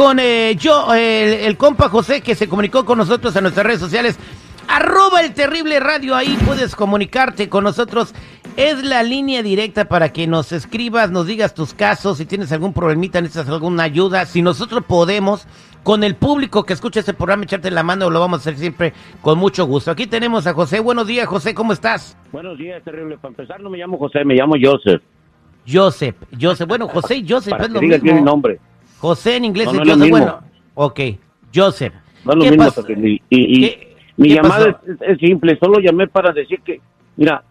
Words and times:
con 0.00 0.18
eh, 0.18 0.56
yo, 0.58 0.94
el, 0.94 1.34
el 1.34 1.58
compa 1.58 1.90
José, 1.90 2.22
que 2.22 2.34
se 2.34 2.48
comunicó 2.48 2.86
con 2.86 2.96
nosotros 2.96 3.36
en 3.36 3.42
nuestras 3.42 3.66
redes 3.66 3.80
sociales. 3.80 4.18
Arroba 4.66 5.20
el 5.20 5.34
terrible 5.34 5.78
radio, 5.78 6.16
ahí 6.16 6.38
puedes 6.46 6.74
comunicarte 6.74 7.50
con 7.50 7.64
nosotros. 7.64 8.14
Es 8.56 8.82
la 8.82 9.02
línea 9.02 9.42
directa 9.42 9.84
para 9.84 10.10
que 10.10 10.26
nos 10.26 10.52
escribas, 10.52 11.10
nos 11.10 11.26
digas 11.26 11.52
tus 11.52 11.74
casos, 11.74 12.16
si 12.16 12.24
tienes 12.24 12.50
algún 12.50 12.72
problemita, 12.72 13.20
necesitas 13.20 13.50
alguna 13.50 13.82
ayuda. 13.82 14.24
Si 14.24 14.40
nosotros 14.40 14.84
podemos, 14.88 15.46
con 15.82 16.02
el 16.02 16.14
público 16.14 16.64
que 16.64 16.72
escucha 16.72 17.00
este 17.00 17.12
programa, 17.12 17.44
echarte 17.44 17.70
la 17.70 17.82
mano, 17.82 18.08
lo 18.08 18.20
vamos 18.20 18.38
a 18.38 18.40
hacer 18.40 18.56
siempre 18.56 18.94
con 19.20 19.38
mucho 19.38 19.66
gusto. 19.66 19.90
Aquí 19.90 20.06
tenemos 20.06 20.46
a 20.46 20.54
José. 20.54 20.80
Buenos 20.80 21.08
días, 21.08 21.26
José, 21.26 21.52
¿cómo 21.52 21.74
estás? 21.74 22.16
Buenos 22.32 22.56
días, 22.56 22.82
terrible. 22.82 23.18
Para 23.18 23.32
empezar, 23.32 23.60
no 23.60 23.68
me 23.68 23.76
llamo 23.76 23.98
José, 23.98 24.24
me 24.24 24.32
llamo 24.32 24.54
Joseph. 24.58 25.02
Joseph, 25.70 26.16
Joseph. 26.40 26.66
Bueno, 26.66 26.88
José 26.88 27.16
y 27.16 27.28
Joseph 27.28 27.50
Para 27.50 27.64
es 27.64 27.68
que 27.68 27.74
lo 27.74 27.80
digas 27.80 28.00
bien 28.00 28.14
mi 28.14 28.20
mismo. 28.22 28.30
nombre. 28.30 28.58
José 29.00 29.36
en 29.36 29.44
inglés 29.46 29.66
No, 29.72 29.82
es 29.82 29.88
Joseph. 29.88 30.10
Bueno, 30.10 30.40
ok, 30.74 31.00
Joseph. 31.54 31.94
No 32.24 32.32
es 32.32 32.38
lo 32.38 32.44
¿Qué 32.44 32.50
mismo. 32.96 33.20
Y, 33.30 33.56
y 33.56 33.60
¿Qué- 33.60 33.96
mi 34.18 34.28
qué 34.28 34.34
llamada 34.34 34.80
es, 34.86 34.96
es 35.00 35.18
simple, 35.18 35.58
solo 35.58 35.80
llamé 35.80 36.06
para 36.06 36.32
decir 36.32 36.60
que, 36.62 36.80
mira, 37.16 37.42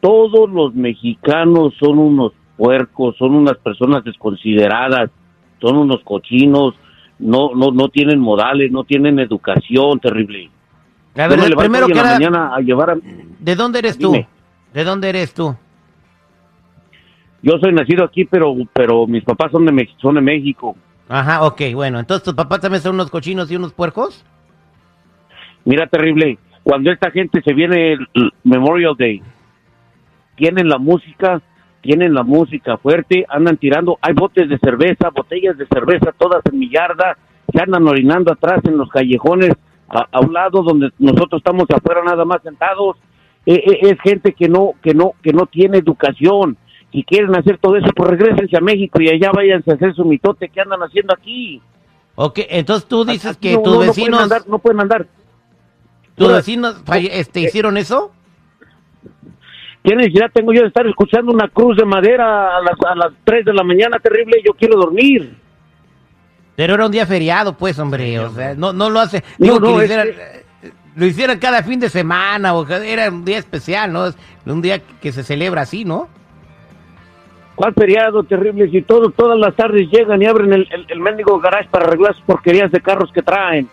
todos 0.00 0.50
los 0.50 0.74
mexicanos 0.74 1.72
son 1.78 1.98
unos 1.98 2.32
puercos, 2.56 3.16
son 3.16 3.34
unas 3.36 3.56
personas 3.58 4.02
desconsideradas, 4.02 5.10
son 5.60 5.76
unos 5.76 6.00
cochinos, 6.02 6.74
no 7.20 7.50
no 7.54 7.70
no 7.70 7.88
tienen 7.88 8.18
modales, 8.18 8.72
no 8.72 8.82
tienen 8.84 9.18
educación, 9.20 10.00
terrible. 10.00 10.50
A 11.14 11.22
Yo 11.24 11.28
ver, 11.28 11.38
me 11.38 11.48
levanto 11.48 11.58
primero 11.60 11.86
que 11.86 11.94
la 11.94 12.02
mañana 12.02 12.54
a 12.54 12.60
llevar 12.60 12.90
a... 12.90 12.96
¿de 13.38 13.56
dónde 13.56 13.78
eres 13.78 13.96
tú? 13.98 14.10
Dime. 14.12 14.28
¿De 14.74 14.84
dónde 14.84 15.08
eres 15.10 15.32
tú? 15.34 15.54
Yo 17.42 17.58
soy 17.58 17.72
nacido 17.72 18.04
aquí, 18.04 18.24
pero 18.24 18.54
pero 18.72 19.06
mis 19.06 19.24
papás 19.24 19.50
son 19.50 19.64
de, 19.66 19.88
son 19.98 20.16
de 20.16 20.20
México. 20.20 20.76
Ajá, 21.08 21.44
ok, 21.44 21.60
bueno. 21.74 21.98
Entonces, 21.98 22.22
¿tus 22.24 22.34
papás 22.34 22.60
también 22.60 22.82
son 22.82 22.94
unos 22.94 23.10
cochinos 23.10 23.50
y 23.50 23.56
unos 23.56 23.72
puercos? 23.72 24.24
Mira, 25.64 25.86
terrible, 25.86 26.38
cuando 26.62 26.90
esta 26.90 27.10
gente 27.10 27.42
se 27.42 27.52
viene 27.52 27.92
el 27.92 28.08
el 28.14 28.32
Memorial 28.44 28.94
Day, 28.98 29.22
tienen 30.36 30.68
la 30.68 30.78
música, 30.78 31.42
tienen 31.80 32.14
la 32.14 32.22
música 32.22 32.76
fuerte, 32.76 33.26
andan 33.28 33.56
tirando, 33.56 33.98
hay 34.00 34.14
botes 34.14 34.48
de 34.48 34.58
cerveza, 34.58 35.10
botellas 35.10 35.56
de 35.58 35.66
cerveza 35.66 36.12
todas 36.16 36.42
en 36.50 36.58
mi 36.58 36.70
yarda, 36.70 37.16
se 37.52 37.60
andan 37.60 37.86
orinando 37.88 38.32
atrás 38.32 38.60
en 38.64 38.76
los 38.76 38.88
callejones, 38.90 39.52
a, 39.88 40.06
a 40.12 40.20
un 40.20 40.32
lado 40.32 40.62
donde 40.62 40.90
nosotros 40.98 41.40
estamos 41.40 41.64
afuera 41.70 42.02
nada 42.04 42.24
más 42.24 42.42
sentados, 42.42 42.96
Eh, 43.46 43.54
eh, 43.54 43.78
es 43.90 43.98
gente 44.02 44.34
que 44.34 44.48
no, 44.48 44.72
que 44.82 44.92
no, 44.92 45.14
que 45.22 45.32
no 45.32 45.46
tiene 45.46 45.78
educación, 45.78 46.58
si 46.92 47.04
quieren 47.04 47.34
hacer 47.36 47.58
todo 47.58 47.76
eso, 47.76 47.88
pues 47.94 48.10
regresense 48.10 48.56
a 48.56 48.60
México 48.60 49.00
y 49.00 49.08
allá 49.08 49.30
váyanse 49.32 49.70
a 49.70 49.74
hacer 49.74 49.94
su 49.94 50.04
mitote 50.04 50.48
que 50.48 50.60
andan 50.60 50.80
haciendo 50.80 51.14
aquí. 51.14 51.60
Ok, 52.16 52.40
entonces 52.48 52.88
tú 52.88 53.04
dices 53.04 53.36
Aquí 53.36 53.48
que 53.50 53.54
no- 53.54 53.62
tus 53.62 53.72
no- 53.72 53.72
no 53.72 53.78
pueden 53.78 53.88
vecinos, 53.96 54.20
andar, 54.22 54.42
no 54.48 54.58
pueden 54.58 54.80
andar. 54.80 55.06
tus 56.16 56.32
vecinos 56.32 56.82
este, 57.12 57.40
hicieron 57.40 57.76
eso. 57.76 58.12
¿Qué 59.82 59.96
necesidad 59.96 60.30
tengo 60.32 60.52
yo 60.52 60.60
de 60.62 60.68
estar 60.68 60.86
escuchando 60.86 61.32
una 61.32 61.48
cruz 61.48 61.76
de 61.78 61.86
madera 61.86 62.58
a 62.58 62.60
las, 62.60 62.76
a 62.86 62.94
las 62.94 63.12
3 63.24 63.46
de 63.46 63.54
la 63.54 63.64
mañana 63.64 63.98
terrible? 63.98 64.36
Yo 64.44 64.52
quiero 64.52 64.76
dormir. 64.78 65.34
Pero 66.54 66.74
era 66.74 66.84
un 66.84 66.92
día 66.92 67.06
feriado, 67.06 67.56
pues, 67.56 67.78
hombre. 67.78 68.18
O 68.20 68.30
sea, 68.34 68.54
no, 68.54 68.74
no 68.74 68.90
lo 68.90 69.00
hace. 69.00 69.24
No, 69.38 69.44
Digo 69.46 69.60
no, 69.60 69.78
que 69.78 69.84
hicieran, 69.84 70.08
eh, 70.08 70.44
lo 70.96 71.06
hicieran 71.06 71.38
cada 71.38 71.62
fin 71.62 71.80
de 71.80 71.88
semana, 71.88 72.52
o 72.52 72.68
era 72.68 73.08
un 73.08 73.24
día 73.24 73.38
especial, 73.38 73.90
¿no? 73.90 74.06
Es 74.08 74.16
un 74.44 74.60
día 74.60 74.80
que 74.80 75.12
se 75.12 75.22
celebra 75.24 75.62
así, 75.62 75.86
¿no? 75.86 76.08
¿Cuál 77.60 77.74
feriado 77.74 78.22
terrible? 78.22 78.70
Si 78.70 78.80
todo, 78.80 79.10
todas 79.10 79.38
las 79.38 79.54
tardes 79.54 79.86
llegan 79.90 80.22
y 80.22 80.24
abren 80.24 80.50
el, 80.54 80.66
el, 80.72 80.86
el 80.88 80.98
mendigo 81.00 81.38
garage 81.40 81.68
para 81.68 81.84
arreglar 81.84 82.14
sus 82.14 82.24
porquerías 82.24 82.70
de 82.72 82.80
carros 82.80 83.12
que 83.12 83.20
traen. 83.20 83.68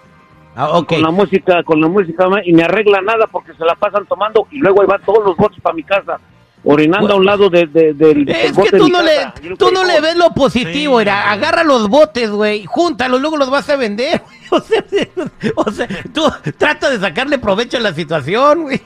Ah, 0.58 0.72
ok. 0.78 0.90
Con 0.90 1.02
la 1.04 1.12
música, 1.12 1.64
con 1.64 1.80
la 1.80 1.88
música, 1.88 2.26
y 2.44 2.52
me 2.52 2.64
arregla 2.64 3.00
nada 3.02 3.28
porque 3.32 3.54
se 3.54 3.64
la 3.64 3.76
pasan 3.76 4.06
tomando 4.06 4.46
y 4.52 4.58
luego 4.58 4.82
ahí 4.82 4.88
van 4.88 5.02
todos 5.06 5.24
los 5.24 5.38
botes 5.38 5.62
para 5.62 5.74
mi 5.74 5.84
casa, 5.84 6.20
orinando 6.66 7.08
Bueno. 7.08 7.14
a 7.14 7.18
un 7.20 7.26
lado 7.26 7.50
de, 7.50 7.66
de- 7.68 7.94
del- 7.94 8.26
del 8.26 8.36
Es 8.36 8.54
bote 8.54 8.72
que 8.72 8.76
de 8.76 8.82
tú 8.82 8.90
no, 8.90 8.98
casa. 9.00 9.34
Le, 9.42 9.56
tú 9.56 9.72
no 9.72 9.86
le 9.86 10.02
ves 10.02 10.18
lo 10.18 10.32
positivo, 10.32 10.98
Sí, 10.98 11.04
era, 11.04 11.32
agarra 11.32 11.64
los 11.64 11.88
botes, 11.88 12.30
güey, 12.30 12.66
júntalos, 12.66 13.22
luego 13.22 13.38
los 13.38 13.50
vas 13.50 13.70
a 13.70 13.78
vender. 13.78 14.22
O 14.52 14.60
sea, 14.60 14.84
o 15.56 15.72
sea, 15.72 15.88
tú 16.14 16.24
trata 16.58 16.90
de 16.90 17.00
sacarle 17.00 17.38
provecho 17.38 17.78
a 17.78 17.82
la 17.82 17.94
situación, 17.94 18.64
güey. 18.64 18.82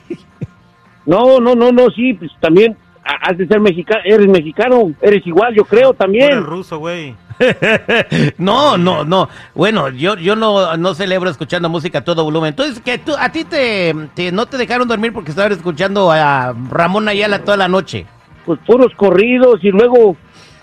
No, 1.06 1.40
no, 1.40 1.54
no, 1.56 1.72
no, 1.72 1.90
sí, 1.90 2.14
pues 2.14 2.30
también 2.40 2.76
has 3.04 3.36
de 3.36 3.46
ser 3.46 3.60
mexicano, 3.60 4.00
eres 4.04 4.28
mexicano, 4.28 4.92
eres 5.02 5.26
igual, 5.26 5.54
yo 5.54 5.64
creo 5.64 5.88
Tú 5.88 5.88
eres 5.92 5.98
también. 5.98 6.44
ruso, 6.44 6.78
güey. 6.78 7.14
No, 8.38 8.76
no, 8.76 9.04
no. 9.04 9.28
Bueno, 9.54 9.88
yo, 9.88 10.16
yo 10.16 10.36
no, 10.36 10.76
no 10.76 10.94
celebro 10.94 11.30
escuchando 11.30 11.68
música 11.68 11.98
a 11.98 12.04
todo 12.04 12.24
volumen. 12.24 12.50
Entonces, 12.50 12.80
que 12.80 12.98
tú, 12.98 13.14
a 13.18 13.30
ti 13.30 13.44
te, 13.44 13.94
te- 14.14 14.32
no 14.32 14.46
te 14.46 14.56
dejaron 14.56 14.86
dormir 14.88 15.12
porque 15.12 15.30
estabas 15.30 15.52
escuchando 15.52 16.10
a 16.12 16.54
Ramón 16.70 17.08
Ayala 17.08 17.40
toda 17.44 17.56
la 17.56 17.68
noche. 17.68 18.06
pues 18.44 18.58
puros 18.66 18.92
corridos 18.96 19.58
y 19.62 19.70
luego 19.70 20.16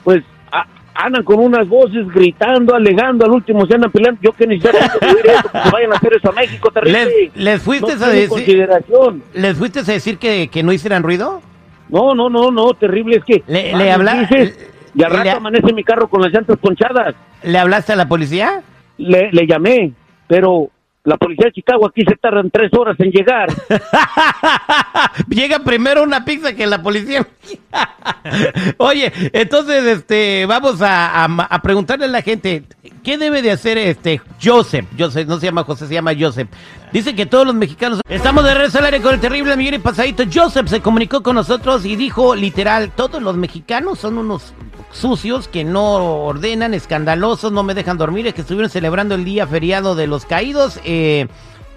pues 0.04 0.24
a- 0.52 0.66
andan 0.96 1.24
con 1.24 1.40
unas 1.40 1.68
voces 1.68 2.08
gritando, 2.14 2.76
alegando, 2.76 3.26
al 3.26 3.32
último 3.32 3.66
se 3.66 3.76
andan 3.76 3.92
peleando. 3.92 4.20
Yo 4.22 4.32
que 4.34 4.46
de 4.48 4.56
oír 4.56 5.26
eso, 5.28 5.52
que 5.52 5.70
vayan 5.72 5.94
a 5.94 5.96
hacer 5.96 6.14
eso 6.14 6.30
a 6.30 6.34
México, 6.34 6.72
terrible. 6.74 7.06
¿Les, 7.36 7.36
les 7.36 7.62
fuiste 7.62 7.96
no 7.96 8.06
a 8.06 8.10
decir, 8.10 8.30
consideración. 8.30 9.24
les 9.34 9.58
fuiste 9.58 9.80
a 9.80 9.84
decir 9.84 10.18
que, 10.18 10.48
que 10.50 10.64
no 10.64 10.72
hicieran 10.72 11.04
ruido? 11.04 11.42
No, 11.90 12.14
no, 12.16 12.30
no, 12.30 12.52
no, 12.52 12.74
terrible 12.74 13.18
es 13.18 13.24
que 13.24 13.44
Le- 13.48 13.76
le 13.76 13.92
habla- 13.92 14.14
dices, 14.22 14.70
y 14.96 15.04
al 15.04 15.12
le- 15.12 15.18
rato 15.24 15.38
amanece 15.38 15.74
mi 15.74 15.84
carro 15.84 16.08
con 16.08 16.22
las 16.22 16.32
llantas 16.32 16.58
ponchadas. 16.58 17.16
¿Le 17.44 17.58
hablaste 17.58 17.94
a 17.94 17.96
la 17.96 18.08
policía? 18.08 18.62
Le, 18.98 19.32
le 19.32 19.48
llamé, 19.48 19.92
pero 20.28 20.70
la 21.10 21.18
policía 21.18 21.46
de 21.48 21.52
Chicago 21.54 21.88
aquí 21.88 22.04
se 22.08 22.16
tardan 22.16 22.50
tres 22.52 22.72
horas 22.78 22.96
en 23.00 23.10
llegar. 23.12 23.50
Llega 25.28 25.60
primero 25.60 26.04
una 26.04 26.24
pizza 26.24 26.54
que 26.54 26.68
la 26.68 26.82
policía. 26.82 27.28
Oye, 28.78 29.12
entonces, 29.34 29.84
este, 29.86 30.46
vamos 30.46 30.82
a, 30.82 31.26
a- 31.26 31.62
preguntarle 31.62 32.06
a 32.06 32.10
la 32.10 32.22
gente, 32.22 32.64
¿qué 33.04 33.18
debe 33.18 33.42
de 33.42 33.52
hacer 33.52 33.78
este 33.78 34.22
Joseph? 34.42 34.86
Joseph, 34.98 35.28
no 35.28 35.40
se 35.40 35.48
llama 35.48 35.64
José, 35.64 35.88
se 35.88 35.94
llama 35.96 36.12
Joseph. 36.18 36.48
Dice 36.94 37.16
que 37.16 37.26
todos 37.26 37.46
los 37.46 37.56
mexicanos 37.56 38.02
estamos 38.08 38.44
de 38.44 38.54
regreso 38.54 38.80
al 38.80 38.86
aire 38.86 39.02
con 39.02 39.14
el 39.14 39.20
terrible 39.20 39.56
Miguel 39.58 39.76
y 39.76 39.80
Pasadito. 39.80 40.24
Joseph 40.32 40.68
se 40.68 40.82
comunicó 40.82 41.22
con 41.24 41.36
nosotros 41.36 41.86
y 41.86 41.96
dijo 41.96 42.36
literal, 42.36 42.92
todos 42.96 43.22
los 43.22 43.36
mexicanos 43.36 44.00
son 44.00 44.18
unos 44.18 44.54
sucios 44.92 45.48
que 45.48 45.64
no 45.64 46.24
ordenan, 46.26 46.74
escandalosos, 46.74 47.52
no 47.52 47.64
me 47.64 47.74
dejan 47.74 47.98
dormir, 47.98 48.28
es 48.28 48.34
que 48.34 48.42
estuvieron 48.42 48.70
celebrando 48.70 49.16
el 49.16 49.26
día 49.26 49.48
feriado 49.48 49.96
de 49.96 50.08
los 50.08 50.26
caídos. 50.26 50.80
eh, 50.86 51.28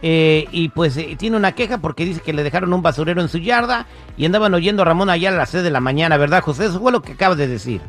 eh, 0.05 0.47
y 0.51 0.71
pues 0.71 0.97
eh, 0.97 1.15
tiene 1.17 1.37
una 1.37 1.53
queja 1.53 1.79
porque 1.79 2.05
dice 2.05 2.21
que 2.21 2.33
le 2.33 2.43
dejaron 2.43 2.73
un 2.73 2.83
basurero 2.83 3.21
en 3.23 3.29
su 3.29 3.39
yarda 3.39 3.87
y 4.17 4.27
andaban 4.27 4.53
oyendo 4.53 4.83
a 4.83 4.85
Ramón 4.85 5.09
allá 5.11 5.29
a 5.29 5.33
las 5.33 5.51
6 5.51 5.63
de 5.63 5.71
la 5.71 5.79
mañana, 5.79 6.17
¿verdad, 6.17 6.43
José? 6.43 6.65
Eso 6.65 6.81
fue 6.81 6.91
lo 6.91 7.03
que 7.03 7.13
acabas 7.13 7.39
de 7.39 7.47
decir. 7.47 7.81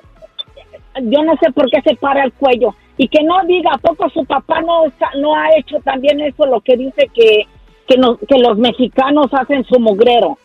yo 1.01 1.23
no 1.23 1.35
sé 1.37 1.51
por 1.51 1.69
qué 1.69 1.81
se 1.81 1.95
para 1.95 2.23
el 2.23 2.33
cuello. 2.33 2.73
Y 2.95 3.07
que 3.07 3.23
no 3.23 3.43
diga, 3.47 3.71
¿a 3.73 3.77
poco 3.79 4.07
su 4.09 4.23
papá 4.25 4.61
no, 4.61 4.83
no 5.19 5.35
ha 5.35 5.47
hecho 5.57 5.79
también 5.83 6.21
eso, 6.21 6.45
lo 6.45 6.61
que 6.61 6.77
dice 6.77 7.09
que, 7.13 7.47
que, 7.87 7.97
no- 7.97 8.17
que 8.17 8.37
los 8.37 8.57
mexicanos 8.57 9.33
hacen 9.33 9.63
su 9.65 9.79
mugrero? 9.79 10.37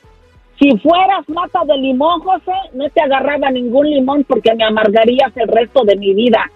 Si 0.59 0.77
fueras 0.79 1.29
mata 1.29 1.61
de 1.67 1.77
limón, 1.77 2.21
José, 2.23 2.53
no 2.73 2.89
te 2.89 3.01
agarraba 3.03 3.51
ningún 3.51 3.89
limón 3.91 4.25
porque 4.25 4.55
me 4.55 4.65
amargarías 4.65 5.37
el 5.37 5.47
resto 5.49 5.85
de 5.85 5.97
mi 5.97 6.15
vida. 6.15 6.51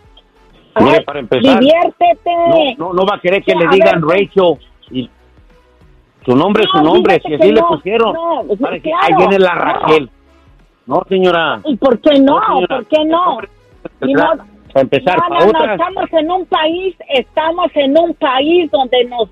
Mire, 0.80 1.02
para 1.02 1.20
empezar, 1.20 1.60
diviértete. 1.60 2.30
No, 2.78 2.88
no, 2.88 2.92
no 2.94 3.06
va 3.06 3.16
a 3.16 3.20
querer 3.20 3.44
que 3.44 3.52
Sí, 3.52 3.58
le 3.58 3.66
a 3.66 3.70
digan 3.70 4.00
ver, 4.00 4.18
Rachel. 4.20 4.54
Y 4.90 5.10
su 6.24 6.36
nombre 6.36 6.64
es 6.64 6.70
su 6.70 6.78
No, 6.78 6.94
nombre, 6.94 7.20
si 7.24 7.34
así 7.34 7.52
le 7.52 7.60
no, 7.60 7.68
pusieron. 7.68 8.12
no, 8.12 8.42
Para 8.60 8.76
que- 8.76 8.82
claro, 8.82 8.98
ahí 9.02 9.12
viene 9.16 9.38
la. 9.38 9.54
Raquel. 9.54 10.10
No, 10.86 11.02
señora. 11.08 11.60
¿Y 11.64 11.76
por 11.76 11.98
qué 12.00 12.18
no? 12.20 12.40
¿Por 12.68 12.86
qué 12.86 13.04
no? 13.04 13.38
para 14.72 14.82
empezar, 14.82 15.18
No, 15.18 15.28
para 15.28 15.46
otras. 15.46 15.70
estamos 15.80 16.12
en 16.12 16.30
un 16.30 16.46
país, 16.46 16.96
estamos 17.10 17.66
en 17.74 17.98
un 17.98 18.14
país 18.14 18.70
donde 18.70 19.04
nos 19.04 19.28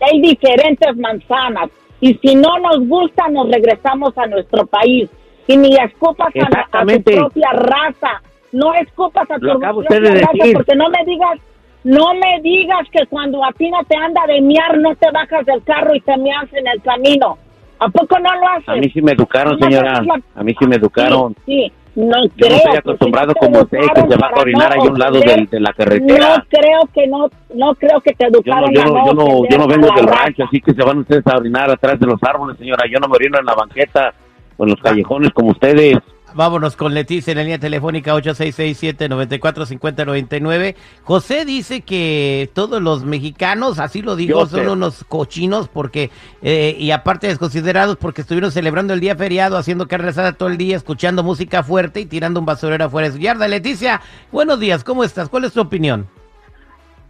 hay 0.00 0.20
diferentes 0.20 0.96
manzanas 0.96 1.70
y 2.00 2.14
si 2.14 2.34
no 2.34 2.58
nos 2.58 2.88
gusta 2.88 3.28
nos 3.28 3.48
regresamos 3.50 4.16
a 4.18 4.26
nuestro 4.26 4.66
país 4.66 5.08
y 5.46 5.56
ni 5.56 5.76
escupas 5.76 6.32
a, 6.34 6.78
a 6.80 6.84
tu 6.86 7.02
propia 7.02 7.50
raza, 7.52 8.20
no 8.52 8.74
escupas 8.74 9.30
a 9.30 9.34
tu 9.34 9.46
propia 9.60 9.70
raza 10.00 10.32
porque 10.54 10.74
no 10.74 10.88
me 10.90 11.04
digas, 11.06 11.38
no 11.84 12.14
me 12.14 12.40
digas 12.42 12.86
que 12.92 13.06
cuando 13.06 13.44
a 13.44 13.52
ti 13.52 13.70
no 13.70 13.82
te 13.84 13.96
anda 13.96 14.26
de 14.26 14.40
miar 14.40 14.78
no 14.78 14.94
te 14.96 15.10
bajas 15.10 15.46
del 15.46 15.62
carro 15.64 15.94
y 15.94 16.00
te 16.00 16.16
meas 16.18 16.52
en 16.52 16.66
el 16.66 16.80
camino. 16.82 17.38
¿A 17.78 17.88
poco 17.88 18.18
no 18.18 18.34
lo 18.34 18.48
haces? 18.48 18.68
A 18.68 18.74
mí 18.74 18.90
sí 18.90 19.00
me 19.00 19.12
educaron, 19.12 19.58
señora. 19.58 20.02
A 20.34 20.42
mí 20.42 20.54
sí 20.58 20.66
me 20.66 20.76
educaron. 20.76 21.34
Sí, 21.46 21.64
sí. 21.66 21.72
No 21.94 22.24
Yo 22.36 22.48
no 22.48 22.54
estoy 22.54 22.76
acostumbrado 22.76 23.34
como 23.34 23.60
usted 23.62 23.78
que 23.78 24.00
se 24.02 24.16
va 24.16 24.28
a 24.28 24.40
orinar 24.40 24.76
no 24.76 24.82
ahí 24.82 24.88
a 24.88 24.90
un 24.92 24.98
lado 24.98 25.18
de 25.18 25.60
la 25.60 25.72
carretera. 25.72 26.36
No 26.36 26.44
creo 26.48 26.80
que 26.94 27.06
no, 27.08 27.28
no 27.54 27.74
creo 27.74 28.00
que 28.00 28.12
te 28.12 28.26
Yo 28.26 28.30
no, 28.30 28.38
educaron 28.38 28.74
yo 28.74 28.84
no, 28.84 29.06
yo 29.06 29.14
no, 29.14 29.24
ofender 29.24 29.50
yo 29.50 29.58
no 29.58 29.66
vengo 29.66 29.86
del 29.96 30.06
raza. 30.06 30.24
rancho, 30.24 30.44
así 30.44 30.60
que 30.60 30.72
se 30.72 30.82
van 30.84 30.98
ustedes 30.98 31.26
a 31.26 31.36
orinar 31.36 31.68
atrás 31.68 31.98
de 31.98 32.06
los 32.06 32.22
árboles, 32.22 32.58
señora. 32.58 32.84
Yo 32.88 33.00
no 33.00 33.08
me 33.08 33.16
orino 33.16 33.38
en 33.40 33.44
la 33.46 33.54
banqueta 33.54 34.14
o 34.56 34.64
en 34.64 34.70
los 34.70 34.80
callejones 34.80 35.30
como 35.32 35.50
ustedes. 35.50 35.98
Vámonos 36.34 36.76
con 36.76 36.94
Leticia 36.94 37.32
en 37.32 37.38
la 37.38 37.42
línea 37.42 37.58
telefónica 37.58 38.14
8667-945099. 38.14 40.76
José 41.02 41.44
dice 41.44 41.80
que 41.80 42.48
todos 42.54 42.80
los 42.80 43.04
mexicanos, 43.04 43.78
así 43.78 44.02
lo 44.02 44.16
dijo, 44.16 44.40
Joseph. 44.40 44.64
son 44.64 44.68
unos 44.68 45.04
cochinos 45.04 45.68
porque, 45.68 46.10
eh, 46.42 46.76
y 46.78 46.90
aparte 46.92 47.26
desconsiderados 47.26 47.96
porque 47.96 48.20
estuvieron 48.20 48.52
celebrando 48.52 48.94
el 48.94 49.00
día 49.00 49.16
feriado, 49.16 49.56
haciendo 49.56 49.88
carne 49.88 50.10
asada 50.10 50.32
todo 50.32 50.48
el 50.48 50.56
día, 50.56 50.76
escuchando 50.76 51.22
música 51.22 51.62
fuerte 51.62 52.00
y 52.00 52.06
tirando 52.06 52.40
un 52.40 52.46
basurero 52.46 52.84
afuera 52.84 53.08
de 53.08 53.14
su 53.14 53.20
yarda. 53.20 53.48
Leticia, 53.48 54.00
buenos 54.30 54.60
días, 54.60 54.84
¿cómo 54.84 55.04
estás? 55.04 55.28
¿Cuál 55.28 55.44
es 55.44 55.52
tu 55.52 55.60
opinión? 55.60 56.06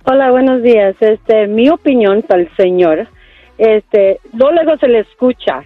Hola, 0.04 0.30
buenos 0.30 0.62
días. 0.62 0.96
Este, 1.00 1.46
mi 1.46 1.68
opinión 1.68 2.22
para 2.22 2.42
el 2.42 2.56
señor, 2.56 3.06
este, 3.58 4.18
no 4.32 4.50
luego 4.50 4.78
se 4.78 4.88
le 4.88 5.00
escucha 5.00 5.64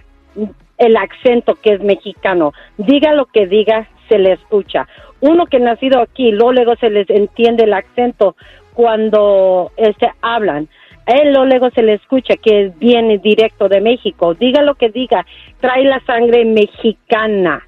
el 0.77 0.97
acento 0.97 1.55
que 1.55 1.73
es 1.73 1.81
mexicano. 1.81 2.53
Diga 2.77 3.13
lo 3.13 3.25
que 3.25 3.47
diga, 3.47 3.87
se 4.09 4.17
le 4.17 4.33
escucha. 4.33 4.87
Uno 5.21 5.45
que 5.45 5.59
nacido 5.59 6.01
aquí, 6.01 6.31
luego, 6.31 6.75
se 6.75 6.89
les 6.89 7.09
entiende 7.09 7.63
el 7.63 7.73
acento 7.73 8.35
cuando 8.73 9.71
este 9.77 10.11
hablan. 10.21 10.67
Él 11.05 11.33
luego 11.33 11.69
se 11.69 11.83
le 11.83 11.93
escucha 11.93 12.35
que 12.35 12.71
viene 12.77 13.19
directo 13.19 13.69
de 13.69 13.79
México. 13.79 14.33
Diga 14.33 14.63
lo 14.63 14.75
que 14.75 14.89
diga, 14.89 15.25
trae 15.59 15.83
la 15.83 15.99
sangre 16.01 16.45
mexicana. 16.45 17.65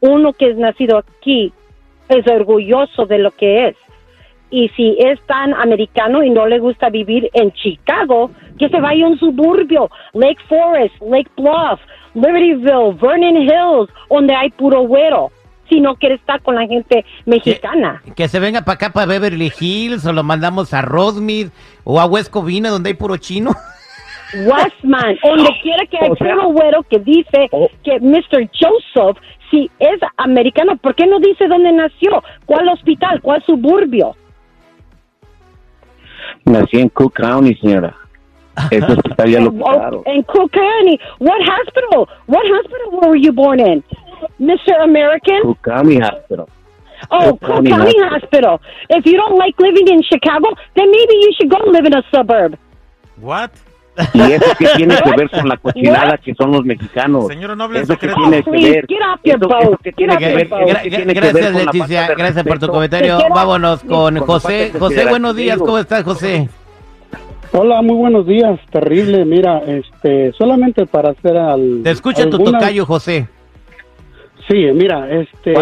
Uno 0.00 0.34
que 0.34 0.50
es 0.50 0.56
nacido 0.56 0.98
aquí 0.98 1.52
es 2.08 2.26
orgulloso 2.28 3.06
de 3.06 3.18
lo 3.18 3.30
que 3.30 3.68
es 3.68 3.76
y 4.58 4.68
si 4.70 4.96
es 4.98 5.20
tan 5.26 5.52
americano 5.54 6.22
y 6.22 6.30
no 6.30 6.46
le 6.46 6.58
gusta 6.58 6.88
vivir 6.88 7.28
en 7.34 7.52
Chicago, 7.52 8.30
que 8.58 8.68
se 8.70 8.80
vaya 8.80 9.04
a 9.04 9.08
un 9.10 9.18
suburbio, 9.18 9.90
Lake 10.14 10.40
Forest, 10.48 10.94
Lake 11.02 11.30
Bluff, 11.36 11.78
Libertyville, 12.14 12.94
Vernon 13.00 13.36
Hills, 13.42 13.90
donde 14.08 14.34
hay 14.34 14.48
puro 14.50 14.80
güero, 14.82 15.30
si 15.68 15.80
no 15.80 15.94
quiere 15.96 16.14
estar 16.14 16.40
con 16.42 16.54
la 16.54 16.66
gente 16.66 17.04
mexicana. 17.26 18.00
Que 18.16 18.28
se 18.28 18.40
venga 18.40 18.62
para 18.62 18.74
acá, 18.76 18.90
para 18.90 19.06
Beverly 19.06 19.52
Hills, 19.60 20.06
o 20.06 20.12
lo 20.14 20.22
mandamos 20.22 20.72
a 20.72 20.80
Rosemead 20.80 21.48
o 21.84 22.00
a 22.00 22.06
West 22.06 22.30
Covina, 22.30 22.70
donde 22.70 22.88
hay 22.90 22.94
puro 22.94 23.16
chino. 23.18 23.50
Westman, 24.34 25.16
donde 25.22 25.50
quiera 25.62 25.84
que 25.86 25.98
hay 25.98 26.10
O 26.10 26.16
sea- 26.16 26.34
puro 26.34 26.48
güero 26.48 26.82
que 26.84 26.98
dice 26.98 27.48
Oh. 27.52 27.68
que 27.84 28.00
Mr. 28.00 28.48
Joseph, 28.58 29.16
si 29.50 29.70
es 29.78 30.00
americano, 30.16 30.76
¿por 30.78 30.94
qué 30.94 31.06
no 31.06 31.18
dice 31.20 31.46
dónde 31.46 31.72
nació? 31.72 32.22
¿Cuál 32.46 32.68
hospital? 32.68 33.20
¿Cuál 33.22 33.42
suburbio? 33.44 34.16
Nací 36.46 36.78
en 36.78 36.88
Cook 36.88 37.14
County, 37.14 37.54
señora. 37.56 37.94
Eso 38.70 38.94
estaría 39.04 39.40
lo 39.40 39.50
Oh, 39.60 39.74
claro. 39.74 40.02
in 40.06 40.22
Cook 40.24 40.52
County. 40.52 40.98
What 41.18 41.40
hospital? 41.42 42.08
What 42.26 42.44
hospital 42.46 43.00
were 43.02 43.16
you 43.16 43.32
born 43.32 43.60
in? 43.60 43.82
Mr. 44.40 44.82
American? 44.82 45.42
Cook 45.42 45.62
County 45.62 45.98
Hospital. 45.98 46.48
Oh, 47.10 47.32
Cook 47.32 47.40
Cook 47.40 47.48
County 47.50 47.70
County 47.70 47.94
Hospital. 47.98 48.58
Hospital. 48.58 48.60
If 48.90 49.04
you 49.06 49.16
don't 49.16 49.36
like 49.36 49.58
living 49.58 49.88
in 49.88 50.02
Chicago, 50.02 50.48
then 50.74 50.90
maybe 50.90 51.14
you 51.14 51.32
should 51.36 51.50
go 51.50 51.58
live 51.66 51.84
in 51.84 51.94
a 51.94 52.02
suburb. 52.14 52.56
What? 53.20 53.50
¿Y 54.12 54.20
eso 54.32 54.44
qué 54.58 54.66
tiene 54.76 54.94
que 54.96 55.10
ver 55.16 55.30
con 55.30 55.48
la 55.48 55.56
cochinada 55.56 56.18
que 56.18 56.34
son 56.34 56.52
los 56.52 56.64
mexicanos? 56.64 57.26
Señora, 57.28 57.56
no 57.56 57.64
hable 57.64 57.78
en 57.78 57.84
Eso 57.84 57.98
que 57.98 58.08
tiene 58.08 58.42
que 58.42 58.50
ver. 58.50 58.86
que 58.86 58.94
que 59.82 59.94
que 60.90 61.06
que 61.06 61.14
gracias, 61.14 61.54
Leticia. 61.54 62.08
de 62.08 62.14
Gracias 62.14 62.44
por 62.44 62.58
tu 62.58 62.68
comentario. 62.68 63.18
Vámonos 63.34 63.82
con 63.84 64.16
José. 64.18 64.70
de 64.72 64.78
José, 64.78 65.06
buenos 65.06 65.34
días. 65.36 65.58
¿Cómo 65.58 65.78
estás, 65.78 66.04
José? 66.04 66.48
Hola, 67.52 67.80
muy 67.80 67.96
buenos 67.96 68.26
días. 68.26 68.58
Terrible, 68.70 69.24
mira, 69.24 69.62
este, 69.66 70.32
solamente 70.32 70.84
para 70.86 71.10
hacer 71.10 71.36
al. 71.36 71.80
Te 71.82 71.90
escucha 71.90 72.28
tu 72.28 72.38
tocayo, 72.38 72.84
José. 72.84 73.28
Sí, 74.48 74.66
mira, 74.74 75.10
este, 75.10 75.54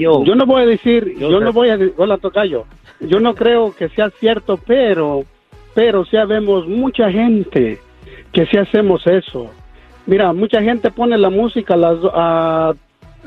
yo 0.00 0.34
no 0.34 0.46
voy 0.46 0.62
a 0.62 0.66
decir, 0.66 1.14
Yo 1.18 1.40
no 1.40 1.52
voy 1.52 1.68
a, 1.68 1.76
de- 1.76 1.92
hola 1.98 2.16
tocayo, 2.16 2.64
yo 3.00 3.20
no 3.20 3.34
creo 3.34 3.74
que 3.76 3.90
sea 3.90 4.08
cierto, 4.18 4.58
pero, 4.66 5.24
pero 5.74 6.04
sí 6.04 6.16
vemos 6.28 6.66
mucha 6.66 7.10
gente 7.10 7.78
que 8.32 8.46
sí 8.46 8.56
hacemos 8.56 9.06
eso. 9.06 9.50
Mira, 10.06 10.32
mucha 10.32 10.62
gente 10.62 10.90
pone 10.90 11.16
la 11.18 11.30
música 11.30 11.76
las, 11.76 11.98
a- 12.12 12.74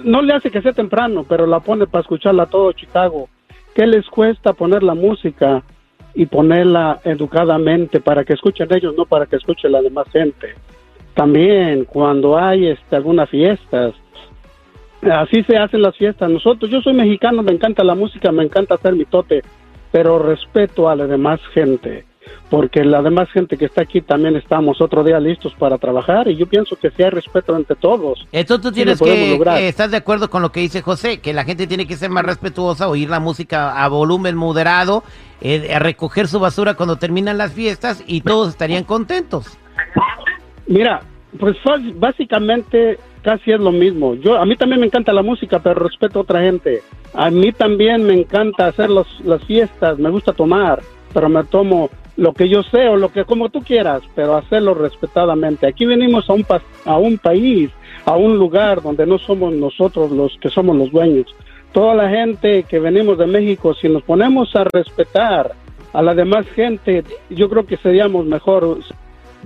no 0.04 0.22
le 0.22 0.34
hace 0.34 0.50
que 0.50 0.62
sea 0.62 0.74
temprano, 0.74 1.26
pero 1.28 1.46
la 1.46 1.60
pone 1.60 1.86
para 1.88 2.02
escucharla 2.02 2.46
todo 2.48 2.72
Chicago. 2.74 3.30
¿Qué 3.76 3.86
les 3.88 4.06
cuesta 4.08 4.54
poner 4.54 4.84
la 4.84 4.94
música 4.96 5.64
y 6.16 6.26
ponerla 6.26 7.00
educadamente 7.06 8.00
para 8.00 8.24
que 8.24 8.34
escuchen 8.34 8.68
ellos, 8.74 8.96
no 8.98 9.06
para 9.06 9.26
que 9.26 9.36
escuche 9.36 9.70
la 9.70 9.82
demás 9.82 10.08
gente? 10.12 10.56
También 11.14 11.86
cuando 11.86 12.38
hay 12.38 12.68
este, 12.68 12.96
algunas 12.96 13.30
fiestas, 13.30 13.94
así 15.12 15.44
se 15.44 15.58
hacen 15.58 15.82
las 15.82 15.96
fiestas. 15.96 16.30
Nosotros, 16.30 16.72
yo 16.72 16.82
soy 16.82 16.94
mexicano, 16.94 17.44
me 17.44 17.52
encanta 17.52 17.84
la 17.84 17.96
música, 17.96 18.32
me 18.32 18.44
encanta 18.44 18.76
hacer 18.76 18.94
mi 18.96 19.06
tote, 19.06 19.42
pero 19.92 20.18
respeto 20.20 20.90
a 20.90 20.96
la 20.96 21.06
demás 21.08 21.40
gente, 21.54 22.06
porque 22.50 22.84
la 22.84 23.02
demás 23.02 23.30
gente 23.32 23.58
que 23.58 23.66
está 23.66 23.82
aquí 23.82 24.02
también 24.02 24.36
estamos 24.36 24.80
otro 24.82 25.04
día 25.04 25.20
listos 25.20 25.54
para 25.58 25.78
trabajar 25.78 26.28
y 26.28 26.36
yo 26.36 26.46
pienso 26.46 26.76
que 26.76 26.92
si 26.92 27.04
hay 27.04 27.10
respeto 27.10 27.56
entre 27.56 27.76
todos. 27.76 28.26
Entonces 28.32 28.64
tú 28.64 28.72
tienes 28.72 29.00
que, 29.02 29.40
que- 29.44 29.68
¿estás 29.68 29.92
de 29.92 29.98
acuerdo 29.98 30.30
con 30.30 30.42
lo 30.42 30.52
que 30.52 30.60
dice 30.60 30.82
José? 30.82 31.20
Que 31.20 31.34
la 31.34 31.44
gente 31.46 31.68
tiene 31.68 31.88
que 31.88 31.96
ser 31.96 32.10
más 32.10 32.24
respetuosa, 32.26 32.88
oír 32.88 33.10
la 33.10 33.20
música 33.20 33.84
a 33.84 33.88
volumen 33.88 34.36
moderado, 34.36 35.04
eh, 35.42 35.74
a 35.74 35.80
recoger 35.80 36.28
su 36.28 36.40
basura 36.40 36.76
cuando 36.76 36.98
terminan 36.98 37.38
las 37.38 37.54
fiestas 37.54 38.04
y 38.08 38.22
todos 38.22 38.50
estarían 38.50 38.84
contentos. 38.84 39.58
Mira, 40.68 41.02
pues 41.40 41.58
básicamente 41.96 42.98
casi 43.22 43.52
es 43.52 43.60
lo 43.60 43.72
mismo. 43.72 44.16
Yo 44.16 44.38
a 44.38 44.46
mí 44.46 44.56
también 44.56 44.80
me 44.82 44.86
encanta 44.88 45.14
la 45.14 45.24
música, 45.24 45.60
pero 45.60 45.76
respeto 45.82 46.20
a 46.20 46.22
otra 46.22 46.42
gente. 46.42 46.82
A 47.14 47.30
mí 47.30 47.52
también 47.52 48.04
me 48.06 48.14
encanta 48.14 48.68
hacer 48.68 48.90
los, 48.90 49.08
las 49.26 49.44
fiestas, 49.44 49.98
me 49.98 50.10
gusta 50.10 50.34
tomar, 50.34 50.82
pero 51.14 51.30
me 51.30 51.44
tomo 51.44 51.90
lo 52.18 52.34
que 52.34 52.48
yo 52.50 52.62
sé 52.64 52.88
o 52.88 52.96
lo 52.96 53.10
que 53.12 53.26
como 53.26 53.50
tú 53.50 53.62
quieras, 53.62 54.02
pero 54.16 54.36
hacerlo 54.36 54.74
respetadamente. 54.74 55.68
Aquí 55.68 55.86
venimos 55.86 56.30
a 56.30 56.34
un 56.34 56.44
pa- 56.44 56.62
a 56.86 56.98
un 56.98 57.18
país, 57.18 57.72
a 58.06 58.16
un 58.16 58.38
lugar 58.38 58.82
donde 58.82 59.06
no 59.06 59.18
somos 59.18 59.54
nosotros 59.54 60.12
los 60.12 60.38
que 60.40 60.50
somos 60.50 60.76
los 60.76 60.92
dueños. 60.92 61.26
Toda 61.72 61.96
la 61.96 62.10
gente 62.10 62.64
que 62.64 62.80
venimos 62.80 63.18
de 63.18 63.26
México, 63.26 63.74
si 63.74 63.90
nos 63.90 64.04
ponemos 64.04 64.56
a 64.56 64.66
respetar 64.72 65.54
a 65.92 66.02
la 66.04 66.14
demás 66.14 66.46
gente, 66.50 67.04
yo 67.30 67.50
creo 67.50 67.66
que 67.66 67.78
seríamos 67.78 68.26
mejor 68.26 68.78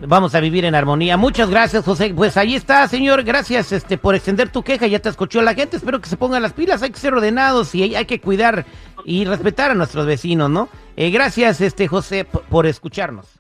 Vamos 0.06 0.36
a 0.36 0.40
vivir 0.40 0.66
en 0.66 0.76
armonía. 0.76 1.18
Muchas 1.18 1.50
gracias, 1.50 1.84
José. 1.84 2.14
Pues 2.16 2.38
ahí 2.38 2.56
está, 2.56 2.88
señor. 2.88 3.24
Gracias 3.24 3.72
este, 3.72 3.98
por 3.98 4.16
extender 4.16 4.50
tu 4.50 4.62
queja. 4.64 4.86
Ya 4.88 5.00
te 5.00 5.10
escuchó 5.10 5.42
la 5.42 5.56
gente. 5.56 5.78
Espero 5.78 6.00
que 6.00 6.10
se 6.10 6.18
pongan 6.18 6.44
las 6.44 6.54
pilas. 6.54 6.84
Hay 6.84 6.92
que 6.92 7.00
ser 7.00 7.14
ordenados 7.14 7.74
y 7.74 7.96
hay, 7.96 8.06
que 8.06 8.22
cuidar 8.22 8.66
y 9.06 9.26
respetar 9.26 9.72
a 9.72 9.76
nuestros 9.76 10.06
vecinos, 10.06 10.50
¿no? 10.50 10.70
Eh, 10.96 11.10
gracias, 11.10 11.62
este, 11.62 11.88
José, 11.88 12.26
por 12.26 12.68
escucharnos. 12.68 13.37